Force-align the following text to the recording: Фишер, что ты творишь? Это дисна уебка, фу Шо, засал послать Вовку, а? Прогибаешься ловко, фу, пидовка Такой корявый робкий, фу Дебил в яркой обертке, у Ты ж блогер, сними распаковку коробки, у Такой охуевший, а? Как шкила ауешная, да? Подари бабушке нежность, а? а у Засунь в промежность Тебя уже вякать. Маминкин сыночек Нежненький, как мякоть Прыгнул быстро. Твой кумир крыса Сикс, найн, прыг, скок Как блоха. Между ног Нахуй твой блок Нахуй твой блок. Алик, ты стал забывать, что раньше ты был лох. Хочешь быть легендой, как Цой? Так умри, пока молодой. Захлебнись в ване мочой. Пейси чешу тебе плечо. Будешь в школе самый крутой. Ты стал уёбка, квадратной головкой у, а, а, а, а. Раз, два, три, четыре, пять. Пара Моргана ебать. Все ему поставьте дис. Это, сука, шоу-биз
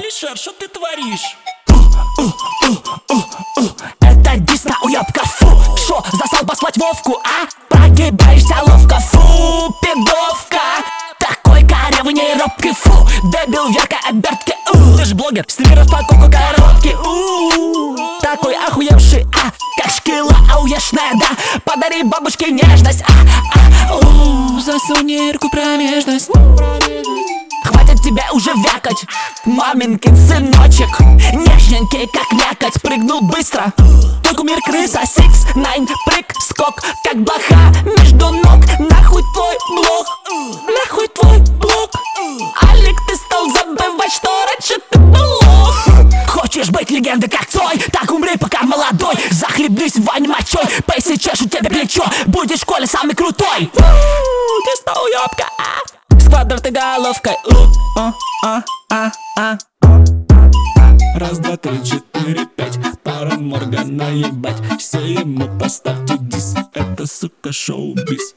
Фишер, 0.00 0.36
что 0.36 0.52
ты 0.52 0.68
творишь? 0.68 1.36
Это 4.00 4.36
дисна 4.38 4.76
уебка, 4.82 5.22
фу 5.24 5.46
Шо, 5.76 6.04
засал 6.12 6.46
послать 6.46 6.76
Вовку, 6.76 7.18
а? 7.24 7.48
Прогибаешься 7.68 8.54
ловко, 8.64 9.00
фу, 9.00 9.74
пидовка 9.82 10.60
Такой 11.18 11.66
корявый 11.66 12.14
робкий, 12.38 12.72
фу 12.74 13.08
Дебил 13.24 13.66
в 13.66 13.70
яркой 13.70 13.98
обертке, 14.08 14.54
у 14.72 14.96
Ты 14.96 15.04
ж 15.04 15.14
блогер, 15.14 15.44
сними 15.48 15.74
распаковку 15.74 16.30
коробки, 16.30 16.94
у 17.04 17.96
Такой 18.20 18.54
охуевший, 18.54 19.26
а? 19.34 19.50
Как 19.82 19.92
шкила 19.92 20.36
ауешная, 20.54 21.14
да? 21.14 21.60
Подари 21.64 22.04
бабушке 22.04 22.52
нежность, 22.52 23.02
а? 23.02 23.90
а 23.90 23.96
у 23.96 24.60
Засунь 24.60 25.32
в 25.32 25.50
промежность 25.50 26.30
Тебя 28.08 28.24
уже 28.32 28.50
вякать. 28.54 29.04
Маминкин 29.44 30.16
сыночек 30.16 30.88
Нежненький, 31.34 32.08
как 32.10 32.32
мякоть 32.32 32.80
Прыгнул 32.80 33.20
быстро. 33.20 33.70
Твой 34.22 34.34
кумир 34.34 34.58
крыса 34.64 35.02
Сикс, 35.04 35.44
найн, 35.54 35.86
прыг, 36.06 36.24
скок 36.40 36.80
Как 37.04 37.16
блоха. 37.16 37.70
Между 37.84 38.30
ног 38.30 38.64
Нахуй 38.78 39.22
твой 39.34 39.56
блок 39.68 40.06
Нахуй 40.66 41.08
твой 41.08 41.38
блок. 41.58 41.90
Алик, 42.62 42.96
ты 43.06 43.16
стал 43.16 43.50
забывать, 43.50 44.12
что 44.14 44.30
раньше 44.46 44.80
ты 44.88 44.98
был 44.98 45.30
лох. 45.42 45.88
Хочешь 46.28 46.70
быть 46.70 46.90
легендой, 46.90 47.28
как 47.28 47.46
Цой? 47.46 47.78
Так 47.92 48.10
умри, 48.10 48.38
пока 48.40 48.62
молодой. 48.62 49.16
Захлебнись 49.30 49.96
в 49.96 50.04
ване 50.04 50.28
мочой. 50.28 50.64
Пейси 50.86 51.16
чешу 51.16 51.46
тебе 51.46 51.68
плечо. 51.68 52.04
Будешь 52.24 52.56
в 52.56 52.62
школе 52.62 52.86
самый 52.86 53.14
крутой. 53.14 53.70
Ты 53.70 54.76
стал 54.80 55.04
уёбка, 55.04 55.44
квадратной 56.68 56.70
головкой 56.70 57.36
у, 57.46 57.98
а, 57.98 58.12
а, 58.44 58.62
а, 58.90 59.12
а. 59.36 59.58
Раз, 61.18 61.38
два, 61.38 61.56
три, 61.56 61.84
четыре, 61.84 62.46
пять. 62.56 62.78
Пара 63.02 63.36
Моргана 63.36 64.10
ебать. 64.10 64.56
Все 64.78 65.00
ему 65.00 65.48
поставьте 65.58 66.16
дис. 66.18 66.54
Это, 66.74 67.06
сука, 67.06 67.52
шоу-биз 67.52 68.34